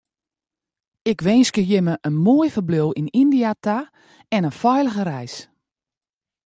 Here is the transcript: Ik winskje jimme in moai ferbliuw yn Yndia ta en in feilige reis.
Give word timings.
Ik 1.11 1.19
winskje 1.27 1.63
jimme 1.71 1.95
in 2.07 2.15
moai 2.25 2.49
ferbliuw 2.55 2.89
yn 2.99 3.11
Yndia 3.21 3.51
ta 3.65 3.77
en 4.35 4.45
in 4.49 4.57
feilige 4.61 5.03
reis. 5.11 5.35